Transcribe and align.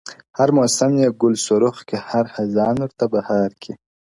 •هر 0.37 0.49
موسم 0.57 0.91
یې 1.01 1.09
ګل 1.21 1.35
سرخ 1.45 1.75
کې 1.87 1.97
هر 2.09 2.25
خزان 2.33 2.75
ورته 2.79 3.05
بهار 3.13 3.49
کې- 3.61 3.73